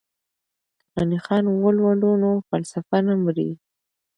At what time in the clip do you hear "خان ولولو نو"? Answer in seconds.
1.25-2.31